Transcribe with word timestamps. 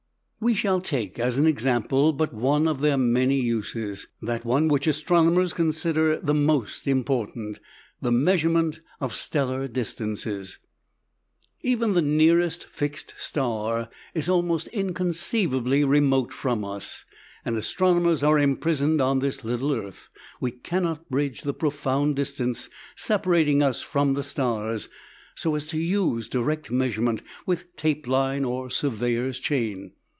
We 0.43 0.55
shall 0.55 0.81
take 0.81 1.19
as 1.19 1.37
an 1.37 1.45
example 1.45 2.13
but 2.13 2.33
one 2.33 2.67
of 2.67 2.81
their 2.81 2.97
many 2.97 3.39
uses 3.39 4.07
that 4.23 4.43
one 4.43 4.69
which 4.69 4.87
astronomers 4.87 5.53
consider 5.53 6.19
the 6.19 6.33
most 6.33 6.87
important 6.87 7.59
the 8.01 8.11
measurement 8.11 8.79
of 8.99 9.13
stellar 9.13 9.67
distances. 9.67 10.57
(See 11.61 11.75
also 11.75 11.85
p. 11.85 11.85
94.) 11.85 11.89
Even 11.91 11.93
the 11.93 12.01
nearest 12.17 12.65
fixed 12.67 13.13
star 13.19 13.87
is 14.15 14.27
almost 14.27 14.65
inconceivably 14.69 15.83
remote 15.83 16.33
from 16.33 16.65
us. 16.65 17.05
And 17.45 17.55
astronomers 17.55 18.23
are 18.23 18.39
imprisoned 18.39 18.99
on 18.99 19.19
this 19.19 19.43
little 19.45 19.71
earth; 19.71 20.09
we 20.39 20.49
cannot 20.49 21.07
bridge 21.11 21.41
the 21.43 21.53
profound 21.53 22.15
distance 22.15 22.67
separating 22.95 23.61
us 23.61 23.83
from 23.83 24.15
the 24.15 24.23
stars, 24.23 24.89
so 25.35 25.53
as 25.53 25.67
to 25.67 25.77
use 25.77 26.27
direct 26.27 26.71
measurement 26.71 27.21
with 27.45 27.75
tape 27.75 28.07
line 28.07 28.43
or 28.43 28.71
surveyor's 28.71 29.39
chain. 29.39 29.91